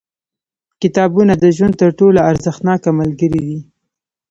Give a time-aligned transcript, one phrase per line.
[0.81, 3.59] •کتابونه د ژوند تر ټولو ارزښتناک ملګري دي.